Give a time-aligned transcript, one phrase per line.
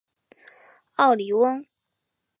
[0.95, 1.63] 奥里翁。